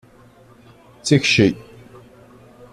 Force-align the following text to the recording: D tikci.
D 0.99 1.03
tikci. 1.05 1.49